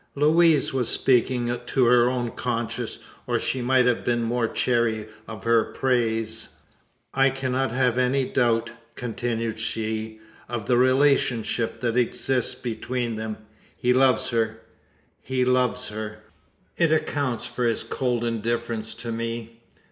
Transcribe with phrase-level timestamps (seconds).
[0.15, 5.43] Louise was speaking to her own conscience; or she might have been more chary of
[5.43, 6.55] her praise.
[7.13, 10.19] "I cannot have any doubt," continued she,
[10.49, 13.45] "of the relationship that exists between them
[13.77, 14.61] He loves her!
[15.21, 16.23] he loves her!
[16.77, 19.61] It accounts for his cold indifference to me?